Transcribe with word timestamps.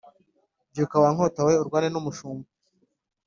Byuka 0.71 0.95
wa 1.03 1.09
nkota 1.13 1.41
we 1.47 1.53
urwane 1.61 1.87
n’umushumba 1.91 2.47